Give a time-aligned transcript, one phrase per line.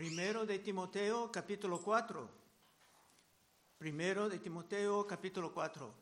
[0.00, 2.26] Primero de Timoteo, capítulo 4.
[3.76, 5.94] Primero de Timoteo, capítulo 4.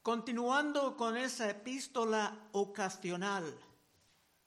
[0.00, 3.52] Continuando con esa epístola ocasional.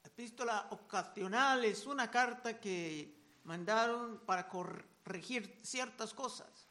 [0.01, 3.13] Epístola ocasional es una carta que
[3.43, 6.69] mandaron para corregir ciertas cosas.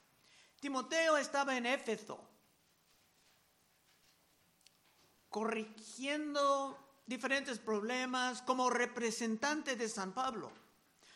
[0.60, 2.26] Timoteo estaba en Éfeso,
[5.28, 10.52] corrigiendo diferentes problemas como representante de San Pablo.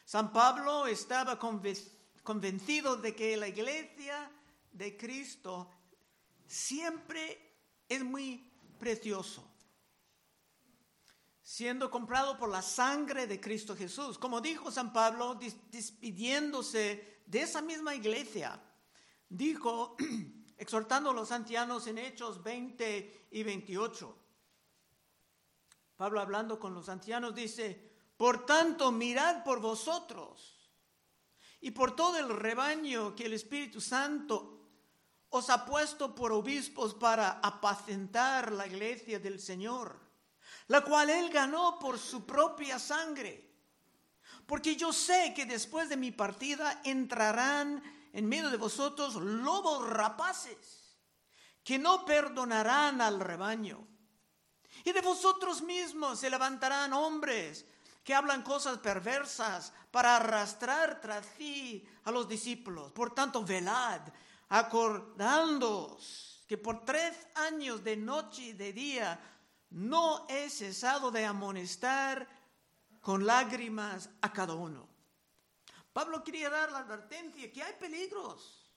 [0.05, 4.31] San Pablo estaba convencido de que la iglesia
[4.73, 5.71] de Cristo
[6.47, 7.57] siempre
[7.89, 9.47] es muy precioso,
[11.43, 14.19] siendo comprado por la sangre de Cristo Jesús.
[14.19, 15.39] Como dijo San Pablo,
[15.71, 18.61] despidiéndose de esa misma iglesia,
[19.29, 19.97] dijo,
[20.57, 24.18] exhortando a los ancianos en Hechos 20 y 28,
[25.99, 30.71] Pablo hablando con los ancianos dice, por tanto, mirad por vosotros
[31.61, 34.71] y por todo el rebaño que el Espíritu Santo
[35.31, 39.99] os ha puesto por obispos para apacentar la iglesia del Señor,
[40.69, 43.51] la cual él ganó por su propia sangre.
[44.47, 50.97] Porque yo sé que después de mi partida entrarán en medio de vosotros lobos rapaces,
[51.65, 53.98] que no perdonarán al rebaño.
[54.85, 57.65] Y de vosotros mismos se levantarán hombres
[58.05, 62.91] que hablan cosas perversas para arrastrar tras sí a los discípulos.
[62.93, 64.01] Por tanto, velad,
[64.49, 69.21] acordándoos que por tres años de noche y de día
[69.71, 72.27] no he cesado de amonestar
[73.01, 74.89] con lágrimas a cada uno.
[75.93, 78.71] Pablo quería dar la advertencia que hay peligros.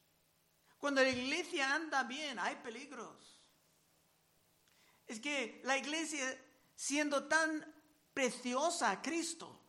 [0.77, 3.40] Cuando la iglesia anda bien, hay peligros
[5.11, 6.25] es que la iglesia,
[6.73, 7.65] siendo tan
[8.13, 9.59] preciosa a Cristo,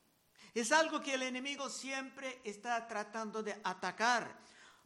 [0.54, 4.38] es algo que el enemigo siempre está tratando de atacar.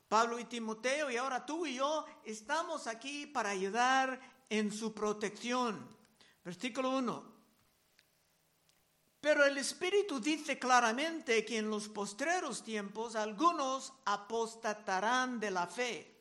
[0.09, 5.95] Pablo y Timoteo y ahora tú y yo estamos aquí para ayudar en su protección.
[6.43, 7.37] Versículo 1.
[9.21, 16.16] Pero el Espíritu dice claramente que en los postreros tiempos algunos apostatarán de la fe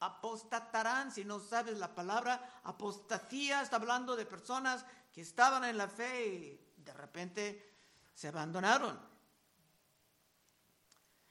[0.00, 5.88] apostatarán, si no sabes la palabra, apostasía está hablando de personas que estaban en la
[5.88, 7.74] fe y de repente
[8.14, 8.98] se abandonaron.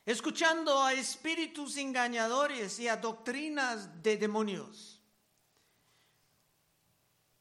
[0.05, 5.01] Escuchando a espíritus engañadores y a doctrinas de demonios.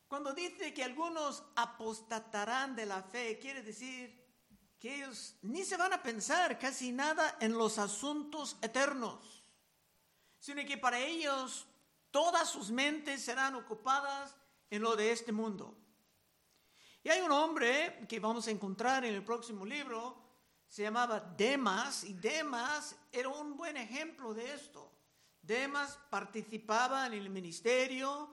[0.08, 4.24] Cuando dice que algunos apostatarán de la fe, quiere decir
[4.78, 9.35] que ellos ni se van a pensar casi nada en los asuntos eternos
[10.46, 11.66] sino que para ellos
[12.12, 14.36] todas sus mentes serán ocupadas
[14.70, 15.76] en lo de este mundo.
[17.02, 20.16] Y hay un hombre que vamos a encontrar en el próximo libro,
[20.68, 24.92] se llamaba Demas, y Demas era un buen ejemplo de esto.
[25.42, 28.30] Demas participaba en el ministerio,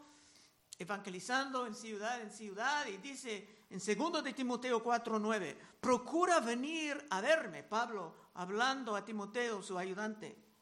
[0.78, 7.22] evangelizando en ciudad en ciudad, y dice en 2 de Timoteo 4:9, procura venir a
[7.22, 10.53] verme, Pablo, hablando a Timoteo, su ayudante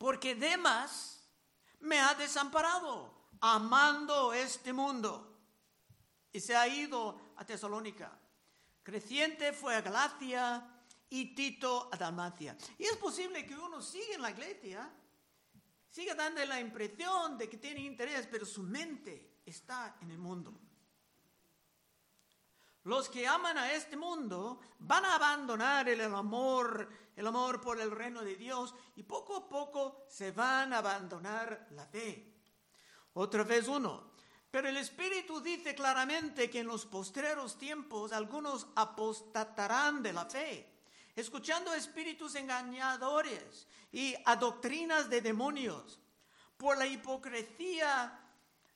[0.00, 1.20] porque Demas
[1.80, 5.38] me ha desamparado, amando este mundo,
[6.32, 8.18] y se ha ido a Tesalónica.
[8.82, 10.66] Creciente fue a Galacia
[11.10, 12.56] y Tito a Dalmacia.
[12.78, 14.90] Y es posible que uno siga en la iglesia,
[15.90, 20.58] siga dando la impresión de que tiene interés, pero su mente está en el mundo.
[22.84, 26.88] Los que aman a este mundo van a abandonar el amor
[27.20, 31.68] el amor por el reino de Dios y poco a poco se van a abandonar
[31.72, 32.32] la fe.
[33.12, 34.12] Otra vez uno.
[34.50, 40.66] Pero el Espíritu dice claramente que en los postreros tiempos algunos apostatarán de la fe,
[41.14, 46.00] escuchando espíritus engañadores y a doctrinas de demonios,
[46.56, 48.18] por la hipocresía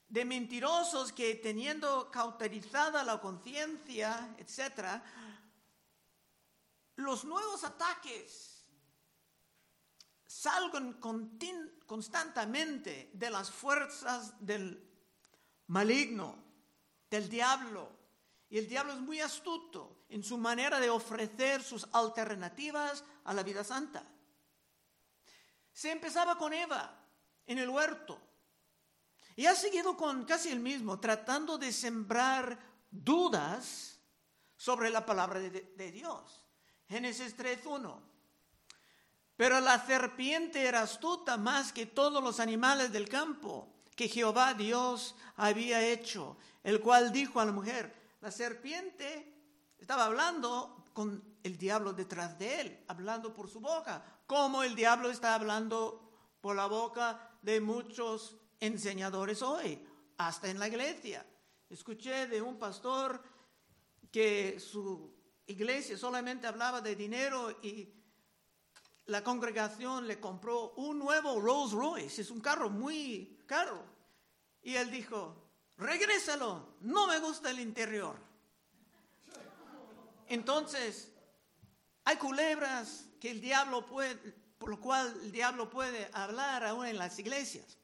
[0.07, 5.01] de mentirosos que teniendo cauterizada la conciencia, etc.,
[7.05, 8.65] los nuevos ataques
[10.25, 10.99] salgan
[11.85, 14.85] constantemente de las fuerzas del
[15.67, 16.35] maligno,
[17.09, 17.89] del diablo.
[18.49, 23.43] Y el diablo es muy astuto en su manera de ofrecer sus alternativas a la
[23.43, 24.03] vida santa.
[25.73, 26.97] Se empezaba con Eva
[27.45, 28.19] en el huerto
[29.35, 32.57] y ha seguido con casi el mismo, tratando de sembrar
[32.89, 33.99] dudas
[34.55, 36.44] sobre la palabra de, Dios.
[36.87, 37.99] Génesis 3.1.
[39.35, 45.15] Pero la serpiente era astuta más que todos los animales del campo que Jehová Dios
[45.35, 49.33] había hecho, el cual dijo a la mujer, la serpiente
[49.77, 55.09] estaba hablando con el diablo detrás de él, hablando por su boca, como el diablo
[55.09, 56.11] está hablando
[56.41, 59.85] por la boca de muchos enseñadores hoy,
[60.17, 61.25] hasta en la iglesia.
[61.69, 63.21] Escuché de un pastor
[64.11, 65.14] que su
[65.47, 67.93] iglesia solamente hablaba de dinero y
[69.07, 73.83] la congregación le compró un nuevo Rolls Royce, es un carro muy caro.
[74.63, 78.17] Y él dijo, regrésalo, no me gusta el interior.
[80.27, 81.11] Entonces,
[82.03, 84.15] hay culebras que el diablo puede,
[84.57, 87.77] por lo cual el diablo puede hablar aún en las iglesias.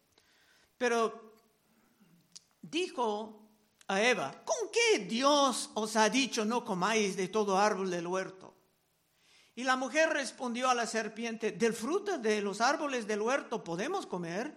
[0.78, 1.36] Pero
[2.62, 3.41] dijo
[3.92, 8.56] a Eva, ¿con qué Dios os ha dicho no comáis de todo árbol del huerto?
[9.54, 14.06] Y la mujer respondió a la serpiente, del fruto de los árboles del huerto podemos
[14.06, 14.56] comer,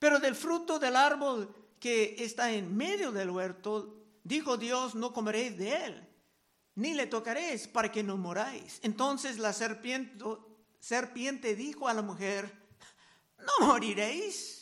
[0.00, 5.56] pero del fruto del árbol que está en medio del huerto, dijo Dios, no comeréis
[5.56, 6.08] de él,
[6.74, 8.80] ni le tocaréis para que no moráis.
[8.82, 10.24] Entonces la serpiente,
[10.80, 12.52] serpiente dijo a la mujer,
[13.38, 14.57] no moriréis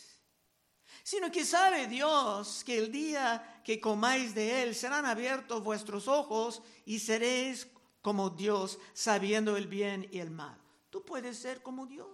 [1.06, 6.62] sino que sabe Dios que el día que comáis de él serán abiertos vuestros ojos
[6.84, 7.68] y seréis
[8.02, 10.60] como Dios, sabiendo el bien y el mal.
[10.90, 12.08] Tú puedes ser como Dios.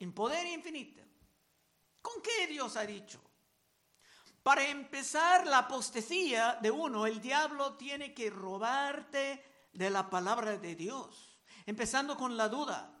[0.00, 1.04] En poder infinito.
[2.02, 3.20] ¿Con qué Dios ha dicho?
[4.42, 10.74] Para empezar la apostasía de uno, el diablo tiene que robarte de la palabra de
[10.74, 12.99] Dios, empezando con la duda.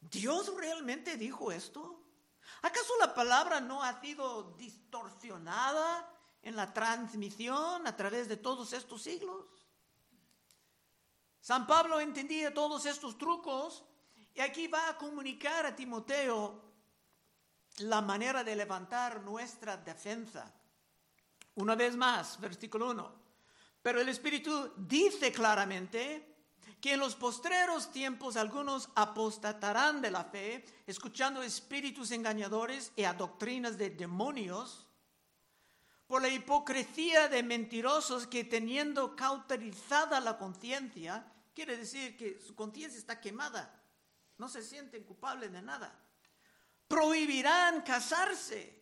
[0.00, 2.02] ¿Dios realmente dijo esto?
[2.62, 6.08] ¿Acaso la palabra no ha sido distorsionada
[6.42, 9.46] en la transmisión a través de todos estos siglos?
[11.40, 13.84] San Pablo entendía todos estos trucos
[14.34, 16.62] y aquí va a comunicar a Timoteo
[17.78, 20.52] la manera de levantar nuestra defensa.
[21.54, 23.20] Una vez más, versículo 1.
[23.82, 26.29] Pero el Espíritu dice claramente
[26.80, 33.12] que en los postreros tiempos algunos apostatarán de la fe, escuchando espíritus engañadores y a
[33.12, 34.86] doctrinas de demonios,
[36.06, 41.24] por la hipocresía de mentirosos que teniendo cauterizada la conciencia,
[41.54, 43.80] quiere decir que su conciencia está quemada,
[44.38, 45.94] no se sienten culpables de nada,
[46.88, 48.80] prohibirán casarse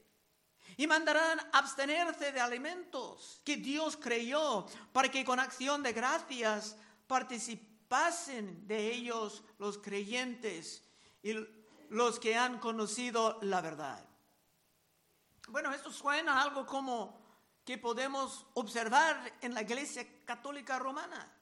[0.77, 7.77] y mandarán abstenerse de alimentos que Dios creyó para que con acción de gracias participen
[7.88, 10.85] pasen de ellos los creyentes
[11.23, 11.35] y
[11.88, 14.06] los que han conocido la verdad.
[15.49, 17.19] Bueno, esto suena algo como
[17.64, 21.35] que podemos observar en la Iglesia Católica Romana.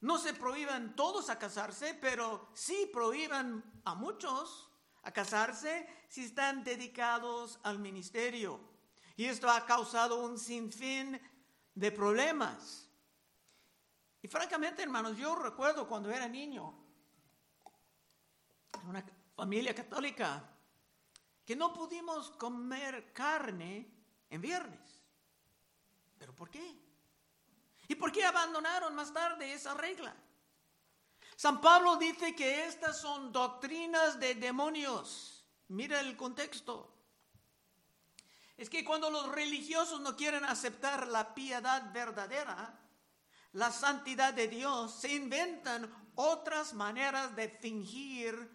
[0.00, 4.70] No se prohíban todos a casarse, pero sí prohíban a muchos
[5.02, 8.60] a casarse si están dedicados al ministerio.
[9.16, 11.20] Y esto ha causado un sinfín
[11.74, 12.85] de problemas.
[14.26, 16.74] Y francamente, hermanos, yo recuerdo cuando era niño,
[18.82, 19.06] en una
[19.36, 20.42] familia católica,
[21.44, 23.88] que no pudimos comer carne
[24.28, 24.80] en viernes.
[26.18, 26.76] ¿Pero por qué?
[27.86, 30.12] ¿Y por qué abandonaron más tarde esa regla?
[31.36, 35.46] San Pablo dice que estas son doctrinas de demonios.
[35.68, 36.92] Mira el contexto.
[38.56, 42.76] Es que cuando los religiosos no quieren aceptar la piedad verdadera,
[43.56, 48.50] la santidad de Dios, se inventan otras maneras de fingir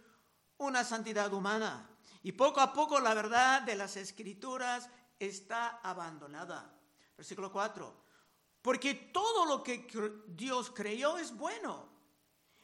[0.58, 1.89] una santidad humana.
[2.22, 6.72] Y poco a poco la verdad de las escrituras está abandonada.
[7.17, 8.05] Versículo 4.
[8.62, 9.88] Porque todo lo que
[10.27, 11.89] Dios creyó es bueno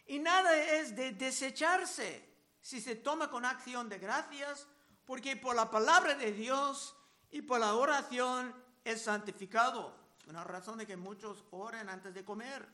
[0.05, 2.23] y nada es de desecharse
[2.61, 4.67] si se toma con acción de gracias,
[5.05, 6.95] porque por la palabra de Dios
[7.31, 8.53] y por la oración
[8.83, 10.06] es santificado.
[10.27, 12.67] Una razón de que muchos oren antes de comer.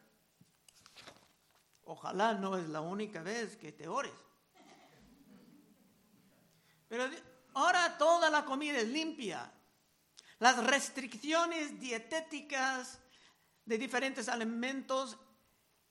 [1.85, 4.13] Ojalá no es la única vez que te ores.
[6.87, 7.05] Pero
[7.53, 9.51] ahora toda la comida es limpia.
[10.39, 12.99] Las restricciones dietéticas
[13.65, 15.17] de diferentes alimentos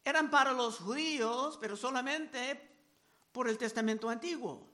[0.04, 2.70] eran para los judíos, pero solamente
[3.30, 4.71] por el Testamento Antiguo.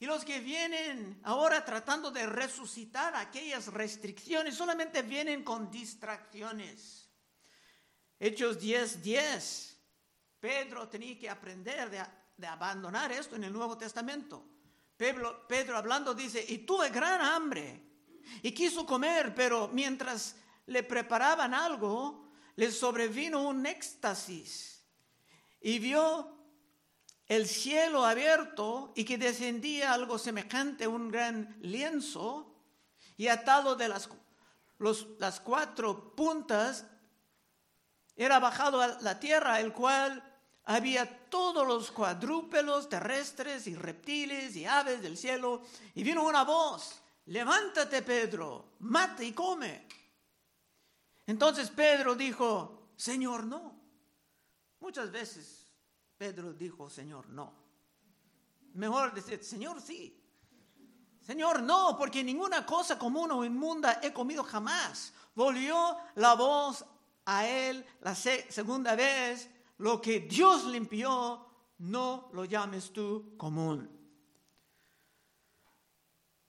[0.00, 7.10] Y los que vienen ahora tratando de resucitar aquellas restricciones solamente vienen con distracciones.
[8.18, 9.02] Hechos 10:10.
[9.02, 9.76] 10.
[10.40, 14.42] Pedro tenía que aprender de, abandonar esto en el Nuevo Testamento.
[14.96, 17.82] Pedro, Pedro hablando dice, y tuve gran hambre
[18.42, 24.82] y quiso comer, pero mientras le preparaban algo, le sobrevino un éxtasis
[25.60, 26.39] y vio
[27.30, 32.52] el cielo abierto y que descendía algo semejante a un gran lienzo
[33.16, 34.08] y atado de las,
[35.20, 36.86] las cuatro puntas,
[38.16, 40.20] era bajado a la tierra, el cual
[40.64, 45.62] había todos los cuadrúpedos terrestres y reptiles y aves del cielo,
[45.94, 49.86] y vino una voz, levántate Pedro, mate y come.
[51.28, 53.78] Entonces Pedro dijo, Señor, no.
[54.80, 55.59] Muchas veces
[56.20, 57.50] Pedro dijo, Señor, no.
[58.74, 60.22] Mejor decir, Señor, sí.
[61.22, 65.14] Señor, no, porque ninguna cosa común o inmunda he comido jamás.
[65.34, 66.84] Volvió la voz
[67.24, 69.48] a él la segunda vez,
[69.78, 71.46] lo que Dios limpió,
[71.78, 73.88] no lo llames tú común.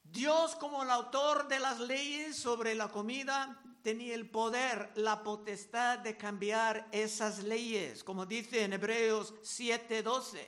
[0.03, 5.99] Dios como el autor de las leyes sobre la comida tenía el poder, la potestad
[5.99, 10.47] de cambiar esas leyes, como dice en Hebreos 7:12.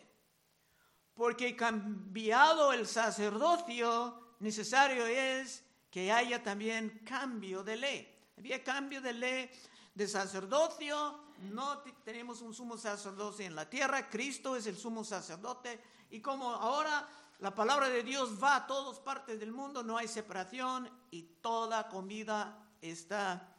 [1.13, 8.09] Porque cambiado el sacerdocio, necesario es que haya también cambio de ley.
[8.37, 9.49] Había cambio de ley
[9.93, 11.19] de sacerdocio,
[11.51, 16.49] no tenemos un sumo sacerdote en la tierra, Cristo es el sumo sacerdote y como
[16.49, 17.07] ahora
[17.39, 21.89] la palabra de Dios va a todas partes del mundo, no hay separación y toda
[21.89, 23.55] comida está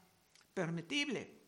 [0.52, 1.42] permitible.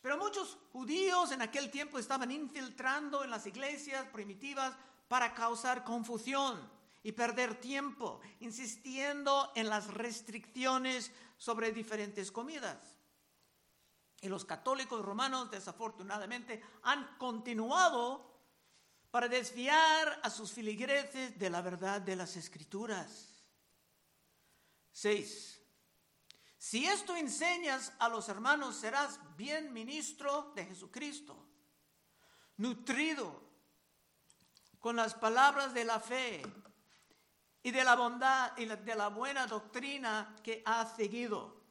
[0.00, 4.74] Pero muchos judíos en aquel tiempo estaban infiltrando en las iglesias primitivas
[5.08, 6.70] para causar confusión
[7.02, 12.78] y perder tiempo, insistiendo en las restricciones sobre diferentes comidas.
[14.20, 18.36] Y los católicos romanos, desafortunadamente, han continuado
[19.10, 23.44] para desviar a sus filigreses de la verdad de las escrituras.
[24.92, 25.55] 6.
[26.66, 31.46] Si esto enseñas a los hermanos, serás bien ministro de Jesucristo,
[32.56, 33.40] nutrido
[34.80, 36.42] con las palabras de la fe
[37.62, 41.62] y de la bondad y de la buena doctrina que has seguido.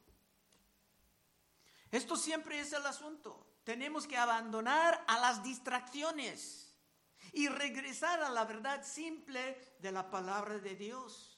[1.90, 3.58] Esto siempre es el asunto.
[3.64, 6.74] Tenemos que abandonar a las distracciones
[7.34, 11.35] y regresar a la verdad simple de la palabra de Dios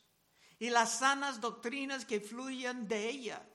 [0.58, 3.46] y las sanas doctrinas que fluyen de ella.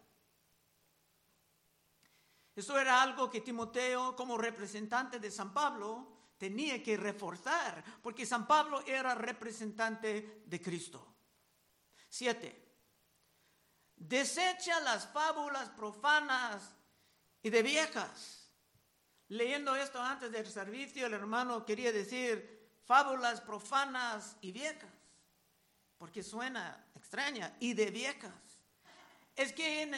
[2.55, 8.45] Eso era algo que Timoteo, como representante de San Pablo, tenía que reforzar, porque San
[8.45, 11.15] Pablo era representante de Cristo.
[12.09, 12.61] Siete.
[13.95, 16.75] Desecha las fábulas profanas
[17.41, 18.51] y de viejas.
[19.29, 24.92] Leyendo esto antes del servicio, el hermano quería decir fábulas profanas y viejas,
[26.03, 28.33] porque suena extraña, y de viejas.
[29.37, 29.93] Es que en,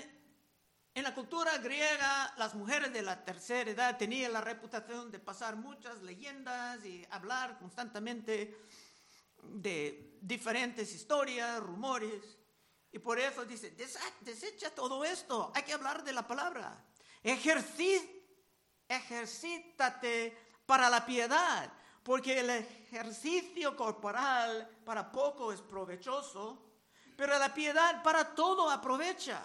[0.93, 5.55] en la cultura griega las mujeres de la tercera edad tenían la reputación de pasar
[5.55, 8.55] muchas leyendas y hablar constantemente
[9.41, 12.37] de diferentes historias, rumores.
[12.91, 13.75] Y por eso dice,
[14.21, 16.85] desecha todo esto, hay que hablar de la palabra
[18.87, 21.73] ejercítate para la piedad,
[22.05, 26.61] porque el ejercicio corporal para poco es provechoso,
[27.17, 29.41] pero la piedad para todo aprovecha,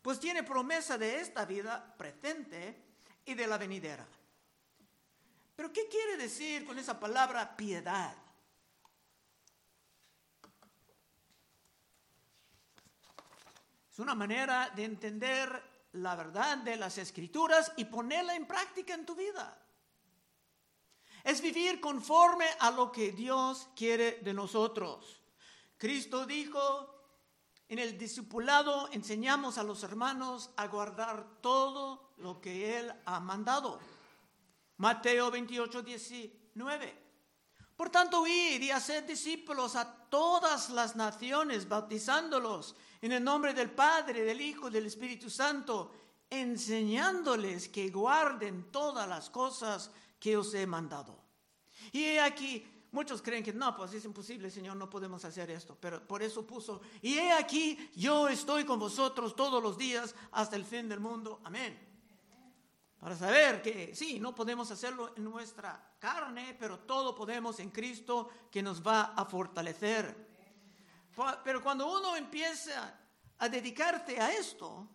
[0.00, 2.82] pues tiene promesa de esta vida presente
[3.26, 4.08] y de la venidera.
[5.54, 8.16] Pero ¿qué quiere decir con esa palabra piedad?
[13.92, 15.62] Es una manera de entender
[15.92, 19.67] la verdad de las escrituras y ponerla en práctica en tu vida.
[21.28, 25.20] Es vivir conforme a lo que Dios quiere de nosotros.
[25.76, 26.88] Cristo dijo,
[27.68, 33.78] en el discipulado enseñamos a los hermanos a guardar todo lo que Él ha mandado.
[34.78, 36.98] Mateo 28, 19.
[37.76, 43.70] Por tanto, id y haced discípulos a todas las naciones, bautizándolos en el nombre del
[43.70, 45.92] Padre, del Hijo y del Espíritu Santo,
[46.30, 51.17] enseñándoles que guarden todas las cosas que os he mandado.
[51.92, 56.06] Y aquí, muchos creen que no, pues es imposible, Señor, no podemos hacer esto, pero
[56.06, 60.64] por eso puso, y he aquí, yo estoy con vosotros todos los días hasta el
[60.64, 61.40] fin del mundo.
[61.44, 61.86] Amén.
[62.98, 68.28] Para saber que sí, no podemos hacerlo en nuestra carne, pero todo podemos en Cristo
[68.50, 70.28] que nos va a fortalecer.
[71.44, 72.98] Pero cuando uno empieza
[73.38, 74.88] a dedicarte a esto,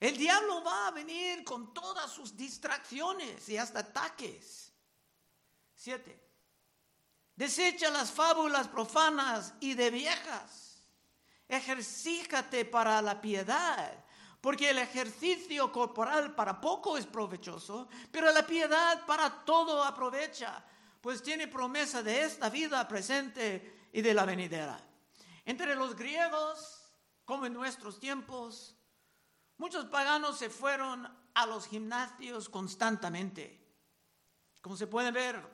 [0.00, 4.63] el diablo va a venir con todas sus distracciones y hasta ataques.
[5.84, 6.18] Siete.
[7.36, 10.82] Desecha las fábulas profanas y de viejas.
[11.46, 14.02] Ejercíjate para la piedad,
[14.40, 20.64] porque el ejercicio corporal para poco es provechoso, pero la piedad para todo aprovecha,
[21.02, 24.80] pues tiene promesa de esta vida presente y de la venidera.
[25.44, 26.82] Entre los griegos
[27.26, 28.74] como en nuestros tiempos,
[29.58, 33.60] muchos paganos se fueron a los gimnasios constantemente.
[34.62, 35.53] Como se puede ver,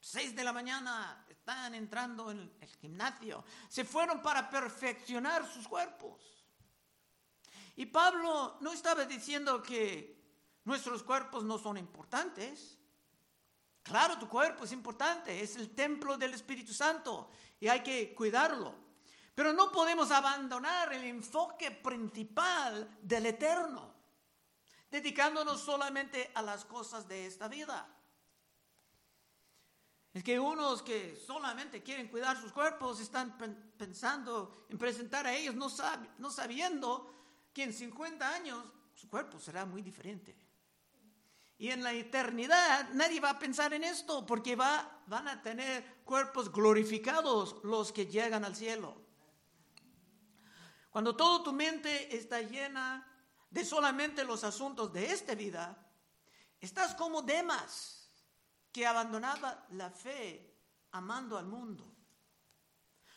[0.00, 3.44] seis de la mañana están entrando en el gimnasio.
[3.68, 6.44] Se fueron para perfeccionar sus cuerpos.
[7.76, 10.18] Y Pablo no estaba diciendo que
[10.64, 12.78] nuestros cuerpos no son importantes.
[13.82, 18.74] Claro, tu cuerpo es importante, es el templo del Espíritu Santo y hay que cuidarlo.
[19.34, 23.94] Pero no podemos abandonar el enfoque principal del eterno,
[24.90, 27.88] dedicándonos solamente a las cosas de esta vida.
[30.12, 33.36] Es que unos que solamente quieren cuidar sus cuerpos están
[33.76, 35.68] pensando en presentar a ellos, no,
[36.18, 37.14] no sabiendo
[37.52, 40.36] que en 50 años su cuerpo será muy diferente.
[41.58, 46.02] Y en la eternidad nadie va a pensar en esto porque va, van a tener
[46.04, 48.96] cuerpos glorificados los que llegan al cielo.
[50.90, 53.06] Cuando toda tu mente está llena
[53.50, 55.76] de solamente los asuntos de esta vida,
[56.60, 57.97] estás como Demas,
[58.78, 60.54] que abandonaba la fe
[60.92, 61.84] amando al mundo.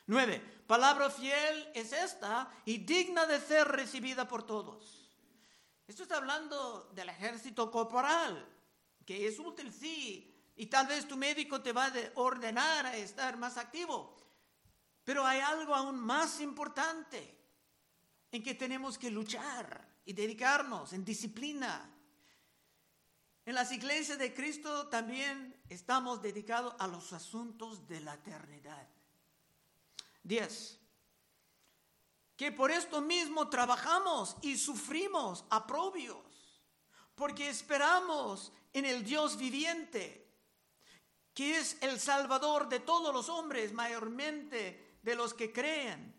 [0.08, 5.08] Nueve, palabra fiel es esta y digna de ser recibida por todos.
[5.86, 8.44] Esto está hablando del ejército corporal,
[9.06, 13.38] que es útil, sí, y tal vez tu médico te va a ordenar a estar
[13.38, 14.18] más activo.
[15.04, 17.38] Pero hay algo aún más importante
[18.32, 21.88] en que tenemos que luchar y dedicarnos en disciplina.
[23.52, 28.88] En las iglesias de Cristo también estamos dedicados a los asuntos de la eternidad.
[30.24, 30.80] Diez
[32.38, 36.62] que por esto mismo trabajamos y sufrimos aprobios,
[37.14, 40.34] porque esperamos en el Dios viviente,
[41.34, 46.16] que es el Salvador de todos los hombres, mayormente de los que creen.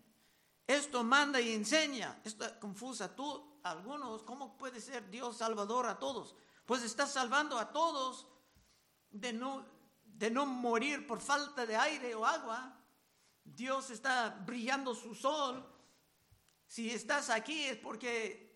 [0.67, 2.21] Esto manda y enseña.
[2.25, 6.37] Esto confusa tú, algunos, ¿cómo puede ser Dios Salvador a todos?
[6.67, 8.27] Pues está salvando a todos
[9.11, 9.67] de no,
[10.05, 12.79] de no morir por falta de aire o agua.
[13.45, 15.69] Dios está brillando su sol
[16.73, 18.51] si estás aquí es porque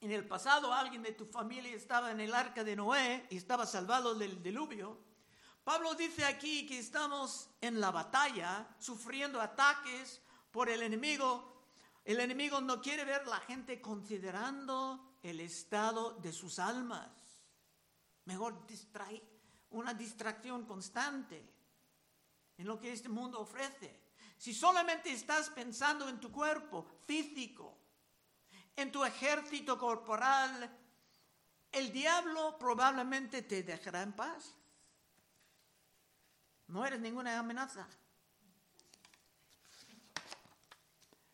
[0.00, 3.66] en el pasado alguien de tu familia estaba en el arca de Noé y estaba
[3.66, 4.98] salvado del diluvio.
[5.62, 11.66] Pablo dice aquí que estamos en la batalla, sufriendo ataques por el enemigo.
[12.02, 17.08] El enemigo no quiere ver la gente considerando el estado de sus almas.
[18.26, 19.22] Mejor distrae,
[19.70, 21.42] una distracción constante
[22.58, 24.04] en lo que este mundo ofrece.
[24.36, 27.78] Si solamente estás pensando en tu cuerpo físico,
[28.76, 30.70] en tu ejército corporal,
[31.72, 34.54] el diablo probablemente te dejará en paz.
[36.68, 37.88] No eres ninguna amenaza.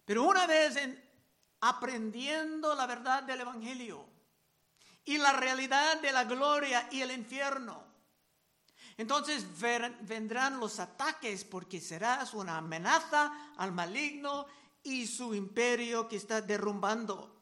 [0.04, 1.09] Pero una vez en,
[1.60, 4.06] aprendiendo la verdad del Evangelio
[5.04, 7.84] y la realidad de la gloria y el infierno,
[8.96, 9.46] entonces
[10.02, 14.46] vendrán los ataques porque serás una amenaza al maligno
[14.82, 17.40] y su imperio que está derrumbando.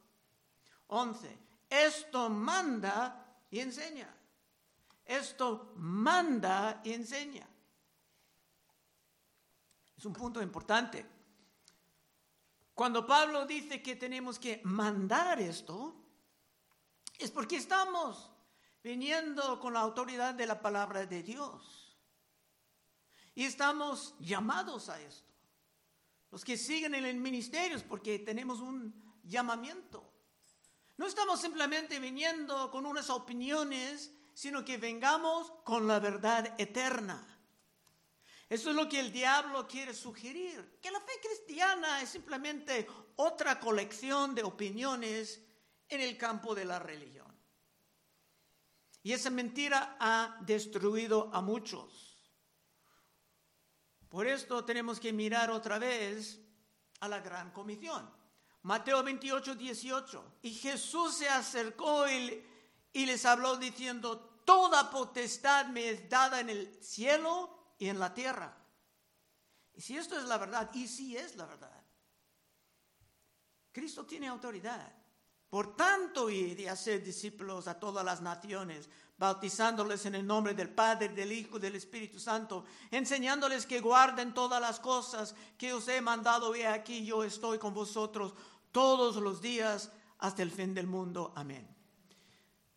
[0.87, 1.39] 11.
[1.69, 4.15] Esto manda y enseña.
[5.05, 7.49] Esto manda y enseña.
[9.97, 11.05] Es un punto importante.
[12.79, 15.97] Cuando Pablo dice que tenemos que mandar esto,
[17.19, 18.31] es porque estamos
[18.85, 21.99] viniendo con la autoridad de la palabra de Dios.
[23.35, 25.35] Y estamos llamados a esto.
[26.31, 30.09] Los que siguen en el ministerio es porque tenemos un llamamiento.
[30.99, 37.27] No estamos simplemente viniendo con unas opiniones, sino que vengamos con la verdad eterna.
[38.49, 43.61] Eso es lo que el diablo quiere sugerir, que la fe cristiana es simplemente otra
[43.61, 45.43] colección de opiniones
[45.89, 47.27] en el campo de la religión.
[49.03, 52.17] Y esa mentira ha destruido a muchos.
[54.09, 56.41] Por esto tenemos que mirar otra vez
[57.01, 58.11] a la gran comisión.
[58.63, 60.39] Mateo 28, 18.
[60.43, 62.45] Y Jesús se acercó y,
[62.95, 68.55] les habló diciendo, toda potestad me es dada en el cielo y en la tierra.
[69.75, 71.83] Y si esto es la verdad, y si es la verdad,
[73.73, 74.93] Cristo tiene autoridad.
[75.49, 80.69] Por tanto, id y hacer discípulos a todas las naciones, bautizándoles en el nombre del
[80.69, 85.89] Padre, del Hijo y del Espíritu Santo, enseñándoles que guarden todas las cosas que os
[85.89, 86.55] he mandado.
[86.55, 88.35] Y aquí yo estoy con vosotros
[88.73, 91.33] todos los días hasta el fin del mundo.
[91.35, 91.67] Amén.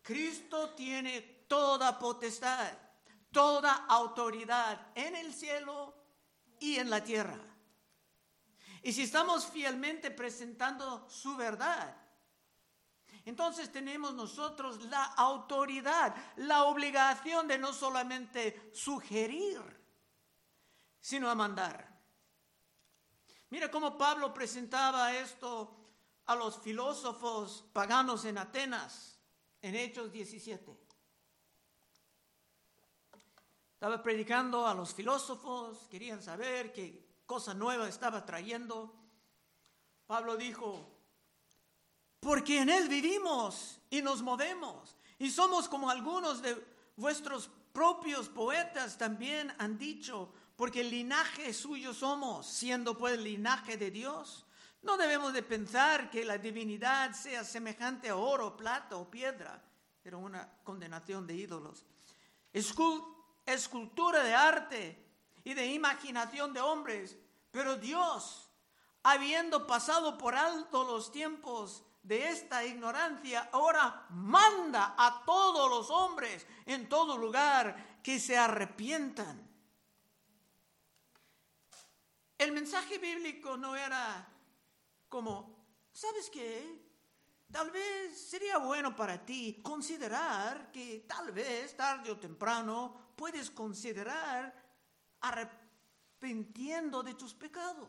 [0.00, 2.72] Cristo tiene toda potestad,
[3.32, 5.94] toda autoridad en el cielo
[6.60, 7.40] y en la tierra.
[8.84, 11.96] y si estamos fielmente presentando su verdad,
[13.24, 19.60] entonces tenemos nosotros la autoridad, la obligación de no solamente sugerir,
[21.00, 21.92] sino a mandar.
[23.50, 25.76] Mira cómo Pablo presentaba esto
[26.26, 29.20] a los filósofos paganos en Atenas,
[29.60, 30.81] en Hechos 17.
[33.82, 38.94] Estaba predicando a los filósofos, querían saber qué cosa nueva estaba trayendo.
[40.06, 40.88] Pablo dijo,
[42.20, 44.94] porque en Él vivimos y nos movemos.
[45.18, 46.64] Y somos como algunos de
[46.94, 53.76] vuestros propios poetas también han dicho, porque el linaje suyo somos, siendo pues el linaje
[53.76, 54.46] de Dios.
[54.82, 59.60] No debemos de pensar que la divinidad sea semejante a oro, plata o piedra,
[60.04, 61.84] pero una condenación de ídolos.
[63.46, 65.04] Escultura de arte
[65.44, 67.16] y de imaginación de hombres,
[67.50, 68.50] pero Dios,
[69.02, 76.44] habiendo pasado por alto los tiempos, de esta ignorancia, ahora manda a todos los hombres
[76.66, 79.48] en todo lugar que se arrepientan.
[82.38, 84.28] El mensaje bíblico no era
[85.08, 86.90] como, ¿sabes qué?
[87.52, 94.54] Tal vez sería bueno para ti considerar que tal vez tarde o temprano puedes considerar
[95.20, 97.88] arrepintiendo de tus pecados.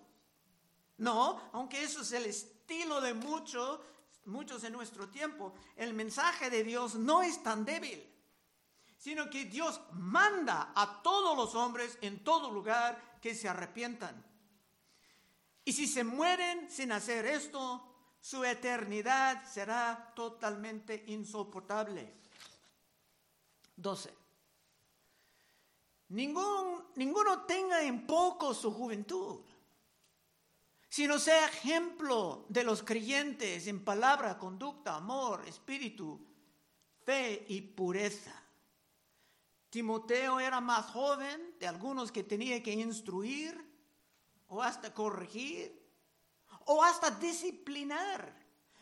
[0.97, 3.79] No, aunque eso es el estilo de muchos,
[4.25, 8.01] muchos en nuestro tiempo, el mensaje de Dios no es tan débil,
[8.97, 14.23] sino que Dios manda a todos los hombres en todo lugar que se arrepientan.
[15.65, 17.81] Y si se mueren sin hacer esto,
[18.19, 22.13] su eternidad será totalmente insoportable.
[23.75, 24.22] 12.
[26.13, 29.41] Ningún, ninguno tenga en poco su juventud
[30.93, 36.23] sino sea ejemplo de los creyentes en palabra, conducta, amor, espíritu,
[37.03, 38.31] fe y pureza.
[39.71, 43.59] Timoteo era más joven de algunos que tenía que instruir
[44.49, 45.83] o hasta corregir
[46.65, 48.31] o hasta disciplinar,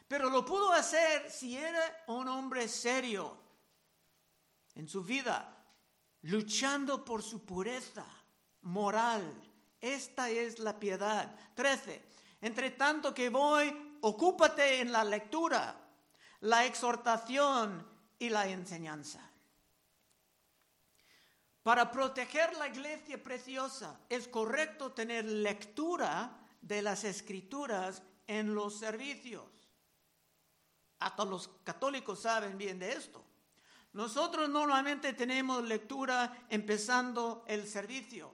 [0.09, 3.37] pero lo pudo hacer si era un hombre serio
[4.75, 5.60] en su vida,
[6.23, 8.05] luchando por su pureza
[8.61, 11.35] moral esta es la piedad.
[11.55, 12.01] 13.
[12.41, 15.75] Entre tanto que voy, ocúpate en la lectura,
[16.41, 17.85] la exhortación
[18.19, 19.27] y la enseñanza.
[21.63, 29.43] Para proteger la iglesia preciosa es correcto tener lectura de las escrituras en los servicios.
[30.99, 33.23] Hasta los católicos saben bien de esto.
[33.93, 38.33] Nosotros normalmente tenemos lectura empezando el servicio.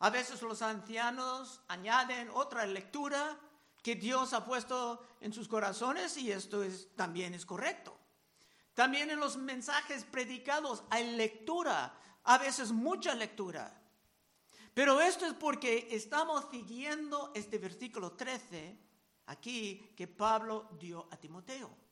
[0.00, 3.38] A veces los ancianos añaden otra lectura
[3.80, 7.96] que Dios ha puesto en sus corazones y esto es, también es correcto.
[8.74, 13.80] También en los mensajes predicados hay lectura, a veces mucha lectura.
[14.74, 18.76] Pero esto es porque estamos siguiendo este versículo 13
[19.26, 21.82] aquí que Pablo dio a Timoteo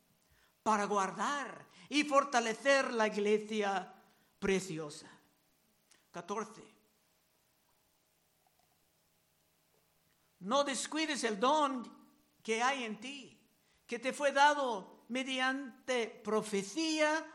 [0.62, 3.92] para guardar y fortalecer la iglesia
[4.38, 5.08] preciosa.
[6.10, 6.62] 14.
[10.40, 12.00] No descuides el don
[12.42, 13.38] que hay en ti,
[13.86, 17.26] que te fue dado mediante profecía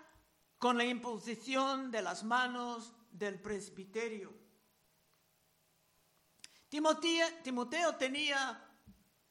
[0.57, 4.33] con la imposición de las manos del presbiterio.
[6.69, 8.61] Timoteo, Timoteo tenía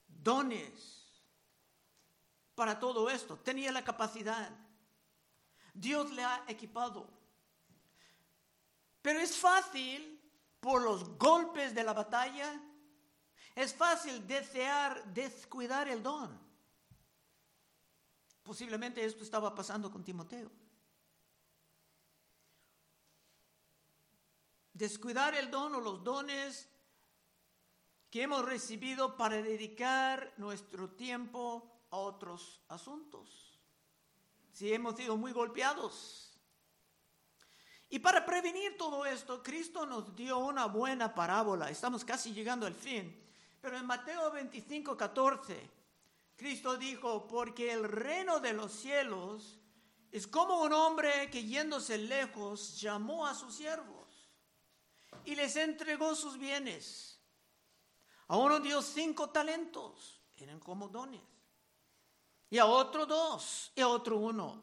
[0.06, 1.03] dones
[2.54, 4.50] para todo esto, tenía la capacidad.
[5.72, 7.08] Dios le ha equipado.
[9.02, 10.20] Pero es fácil,
[10.60, 12.60] por los golpes de la batalla,
[13.54, 16.38] es fácil desear descuidar el don.
[18.42, 20.50] Posiblemente esto estaba pasando con Timoteo.
[24.72, 26.68] Descuidar el don o los dones
[28.10, 33.58] que hemos recibido para dedicar nuestro tiempo otros asuntos.
[34.52, 36.32] Si hemos sido muy golpeados.
[37.90, 41.70] Y para prevenir todo esto, Cristo nos dio una buena parábola.
[41.70, 43.20] Estamos casi llegando al fin.
[43.60, 45.70] Pero en Mateo 25, 14,
[46.36, 49.58] Cristo dijo, porque el reino de los cielos
[50.10, 54.04] es como un hombre que yéndose lejos llamó a sus siervos
[55.24, 57.18] y les entregó sus bienes.
[58.28, 61.20] A uno dio cinco talentos, eran como dones.
[62.54, 64.62] Y a otro dos, y a otro uno.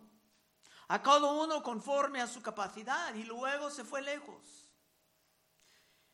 [0.88, 4.72] A cada uno conforme a su capacidad, y luego se fue lejos.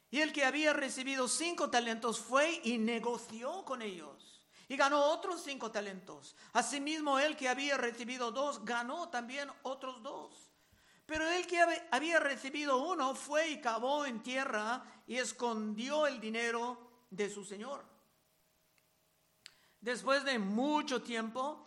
[0.09, 5.43] Y el que había recibido cinco talentos fue y negoció con ellos y ganó otros
[5.43, 6.35] cinco talentos.
[6.51, 10.49] Asimismo, el que había recibido dos ganó también otros dos.
[11.05, 17.05] Pero el que había recibido uno fue y cavó en tierra y escondió el dinero
[17.11, 17.85] de su señor.
[19.79, 21.66] Después de mucho tiempo,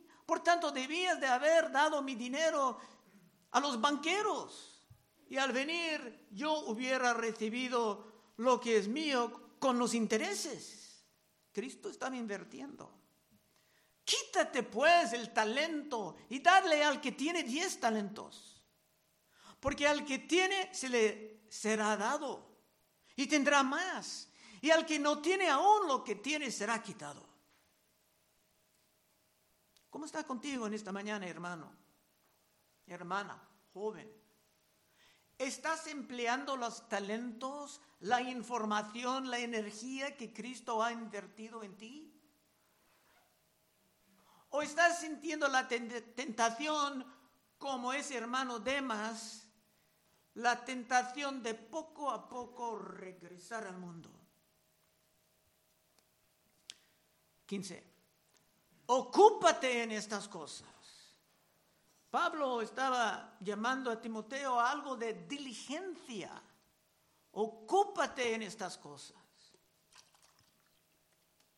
[0.31, 2.79] Por tanto, debías de haber dado mi dinero
[3.51, 4.81] a los banqueros
[5.27, 11.03] y al venir yo hubiera recibido lo que es mío con los intereses.
[11.51, 12.97] Cristo estaba invirtiendo.
[14.05, 18.65] Quítate pues el talento y dale al que tiene diez talentos.
[19.59, 22.55] Porque al que tiene se le será dado
[23.17, 24.29] y tendrá más.
[24.61, 27.30] Y al que no tiene aún lo que tiene será quitado.
[29.91, 31.69] ¿Cómo está contigo en esta mañana, hermano?
[32.87, 33.37] Hermana,
[33.73, 34.09] joven.
[35.37, 42.17] ¿Estás empleando los talentos, la información, la energía que Cristo ha invertido en ti?
[44.51, 47.05] ¿O estás sintiendo la tentación
[47.57, 49.45] como ese hermano Demas,
[50.35, 54.09] la tentación de poco a poco regresar al mundo?
[57.45, 57.90] 15.
[58.87, 60.67] Ocúpate en estas cosas.
[62.09, 66.29] Pablo estaba llamando a Timoteo a algo de diligencia.
[67.31, 69.15] Ocúpate en estas cosas.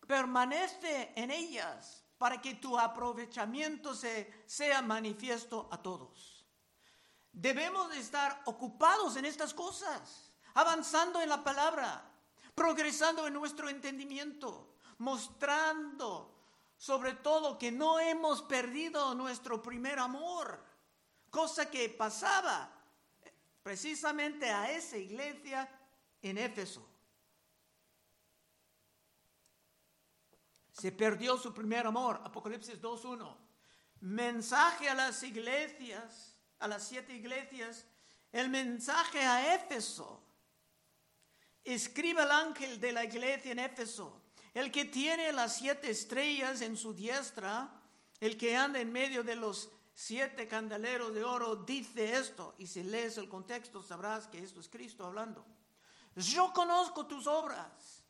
[0.06, 6.46] Permanece en ellas para que tu aprovechamiento se, sea manifiesto a todos.
[7.32, 12.12] Debemos de estar ocupados en estas cosas, avanzando en la palabra,
[12.54, 16.33] progresando en nuestro entendimiento, mostrando
[16.84, 20.62] sobre todo que no hemos perdido nuestro primer amor,
[21.30, 22.70] cosa que pasaba
[23.64, 25.70] precisamente a esa iglesia
[26.22, 26.86] en Éfeso.
[30.74, 33.34] Se perdió su primer amor, Apocalipsis 2.1.
[34.02, 37.86] Mensaje a las iglesias, a las siete iglesias,
[38.30, 40.22] el mensaje a Éfeso.
[41.64, 44.23] Escribe el ángel de la iglesia en Éfeso
[44.54, 47.70] el que tiene las siete estrellas en su diestra,
[48.20, 52.56] el que anda en medio de los siete candeleros de oro, dice esto.
[52.58, 55.46] Y si lees el contexto sabrás que esto es Cristo hablando.
[56.16, 58.04] Yo conozco tus obras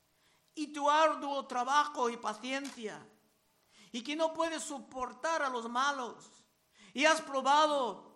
[0.56, 3.04] y tu arduo trabajo y paciencia,
[3.92, 6.30] y que no puedes soportar a los malos,
[6.94, 8.13] y has probado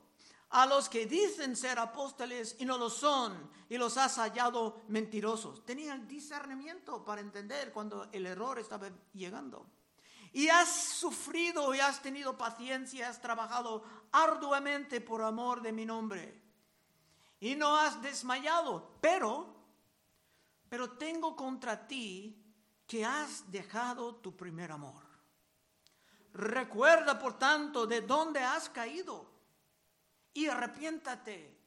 [0.50, 5.66] a los que dicen ser apóstoles y no lo son, y los has hallado mentirosos.
[5.66, 9.66] Tenían discernimiento para entender cuando el error estaba llegando.
[10.32, 16.42] Y has sufrido y has tenido paciencia, has trabajado arduamente por amor de mi nombre.
[17.40, 19.54] Y no has desmayado, pero,
[20.70, 22.42] pero tengo contra ti
[22.86, 25.04] que has dejado tu primer amor.
[26.34, 29.37] Recuerda, por tanto, de dónde has caído
[30.38, 31.58] y arrepiéntate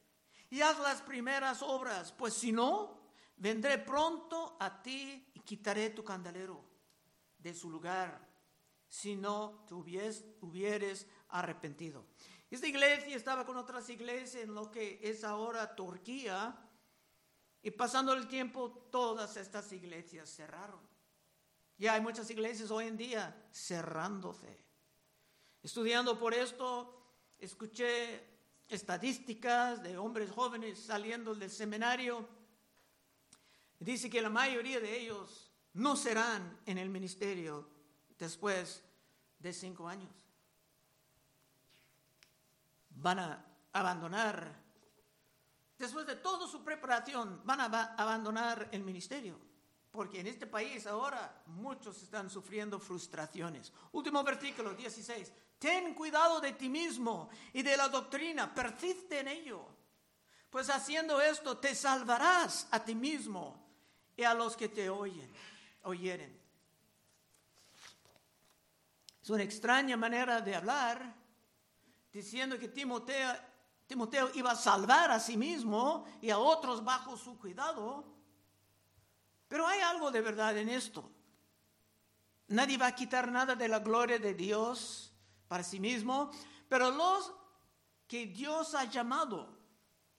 [0.49, 3.01] y haz las primeras obras, pues si no,
[3.35, 6.63] vendré pronto a ti y quitaré tu candelero
[7.37, 8.25] de su lugar,
[8.87, 12.05] si no te hubieres arrepentido.
[12.49, 16.57] Esta iglesia estaba con otras iglesias en lo que es ahora Turquía,
[17.61, 20.79] y pasando el tiempo todas estas iglesias cerraron.
[21.77, 24.63] Ya hay muchas iglesias hoy en día cerrándose.
[25.61, 28.31] Estudiando por esto, escuché
[28.71, 32.27] estadísticas de hombres jóvenes saliendo del seminario.
[33.79, 37.67] Dice que la mayoría de ellos no serán en el ministerio
[38.17, 38.81] después
[39.39, 40.09] de cinco años.
[42.91, 44.55] Van a abandonar,
[45.77, 49.50] después de toda su preparación, van a abandonar el ministerio.
[49.91, 53.73] Porque en este país ahora muchos están sufriendo frustraciones.
[53.91, 55.31] Último versículo 16.
[55.59, 59.65] Ten cuidado de ti mismo y de la doctrina, persiste en ello.
[60.49, 63.61] Pues haciendo esto te salvarás a ti mismo
[64.15, 65.31] y a los que te oyen,
[65.83, 66.39] oyeren.
[69.21, 71.15] Es una extraña manera de hablar,
[72.11, 73.35] diciendo que Timoteo,
[73.87, 78.03] Timoteo iba a salvar a sí mismo y a otros bajo su cuidado.
[79.51, 81.11] Pero hay algo de verdad en esto.
[82.47, 85.11] Nadie va a quitar nada de la gloria de Dios
[85.49, 86.31] para sí mismo,
[86.69, 87.33] pero los
[88.07, 89.59] que Dios ha llamado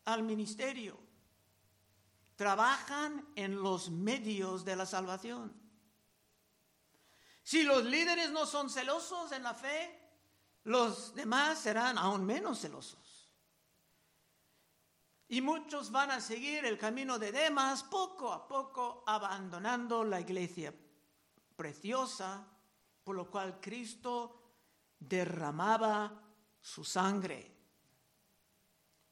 [0.04, 0.98] al ministerio
[2.36, 5.50] trabajan en los medios de la salvación.
[7.42, 9.98] Si los líderes no son celosos en la fe,
[10.64, 13.11] los demás serán aún menos celosos.
[15.32, 20.74] Y muchos van a seguir el camino de Demas, poco a poco abandonando la iglesia
[21.56, 22.46] preciosa,
[23.02, 24.42] por lo cual Cristo
[24.98, 26.22] derramaba
[26.60, 27.50] su sangre.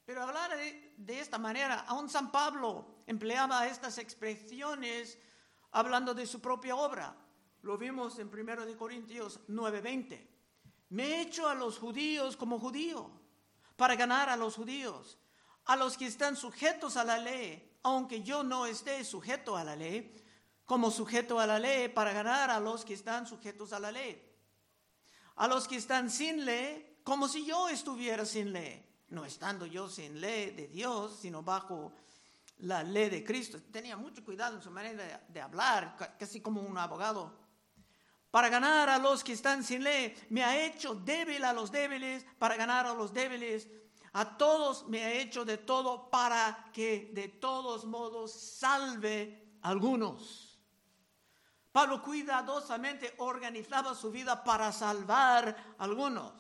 [0.04, 5.18] Pero hablar de, esta manera, aún San Pablo empleaba estas expresiones
[5.70, 7.16] hablando de su propia obra.
[7.62, 10.28] Lo vimos en 1 Corintios 9:20.
[10.90, 13.10] Me he hecho a los judíos como judío
[13.74, 15.16] para ganar a los judíos,
[15.66, 19.76] a los que están sujetos a la ley, aunque yo no esté sujeto a la
[19.76, 20.14] ley,
[20.64, 24.22] como sujeto a la ley para ganar a los que están sujetos a la ley.
[25.36, 29.88] A los que están sin ley, como si yo estuviera sin ley, no estando yo
[29.88, 31.92] sin ley de Dios, sino bajo
[32.58, 33.60] la ley de Cristo.
[33.70, 37.38] Tenía mucho cuidado en su manera de, hablar, casi como un abogado
[38.30, 40.14] para ganar a los que están sin ley.
[40.28, 43.68] Me ha hecho débil a los débiles para ganar a los débiles.
[44.12, 50.58] A todos me ha hecho de todo para que de todos modos salve a algunos.
[51.72, 56.32] Pablo cuidadosamente organizaba su vida para salvar a algunos.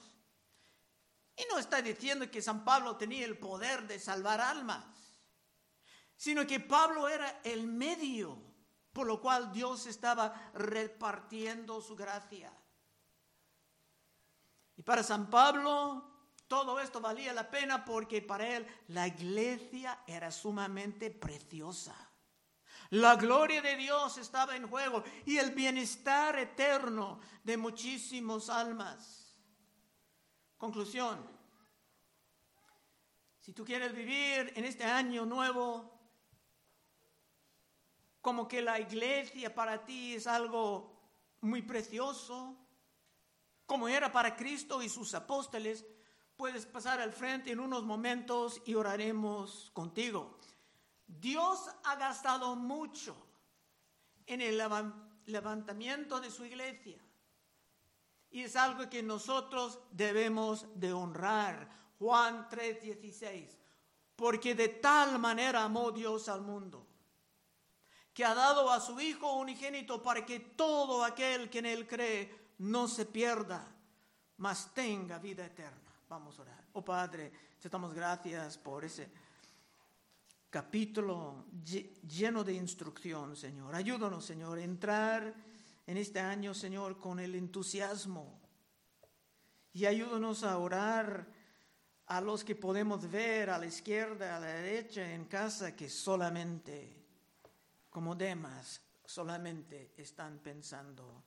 [1.36, 4.84] Y no está diciendo que San Pablo tenía el poder de salvar almas,
[6.16, 8.50] sino que Pablo era el medio
[8.92, 12.52] por lo cual Dios estaba repartiendo su gracia.
[14.76, 16.09] Y para San Pablo
[16.50, 21.94] todo esto valía la pena porque para él la iglesia era sumamente preciosa.
[22.90, 29.38] La gloria de Dios estaba en juego y el bienestar eterno de muchísimos almas.
[30.58, 31.24] Conclusión.
[33.38, 36.00] Si tú quieres vivir en este año nuevo
[38.20, 41.00] como que la iglesia para ti es algo
[41.42, 42.56] muy precioso,
[43.66, 45.86] como era para Cristo y sus apóstoles,
[46.40, 50.38] puedes pasar al frente en unos momentos y oraremos contigo.
[51.06, 53.14] Dios ha gastado mucho
[54.24, 54.56] en el
[55.26, 56.98] levantamiento de su iglesia.
[58.30, 61.68] Y es algo que nosotros debemos de honrar.
[61.98, 63.58] Juan 3:16.
[64.16, 66.86] Porque de tal manera amó Dios al mundo
[68.14, 72.54] que ha dado a su Hijo unigénito para que todo aquel que en Él cree
[72.60, 73.70] no se pierda,
[74.38, 75.89] mas tenga vida eterna.
[76.10, 76.64] Vamos a orar.
[76.72, 79.08] Oh Padre, te damos gracias por ese
[80.50, 83.76] capítulo lleno de instrucción, Señor.
[83.76, 85.32] Ayúdanos, Señor, a entrar
[85.86, 88.40] en este año, Señor, con el entusiasmo.
[89.72, 91.28] Y ayúdanos a orar
[92.06, 97.06] a los que podemos ver a la izquierda, a la derecha, en casa, que solamente
[97.88, 101.22] como demás solamente están pensando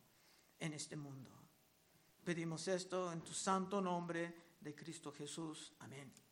[0.60, 1.32] en este mundo.
[2.22, 5.74] Pedimos esto en tu santo nombre de Cristo Jesús.
[5.80, 6.23] Amén.